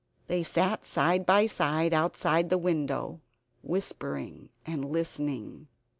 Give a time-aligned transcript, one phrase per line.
[0.25, 3.21] They sat side by side outside the window,
[3.61, 5.67] whispering and listening.